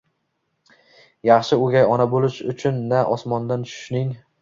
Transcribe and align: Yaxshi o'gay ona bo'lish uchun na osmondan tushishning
Yaxshi 1.29 1.61
o'gay 1.67 1.87
ona 1.97 2.09
bo'lish 2.17 2.41
uchun 2.57 2.83
na 2.91 3.07
osmondan 3.19 3.71
tushishning 3.71 4.15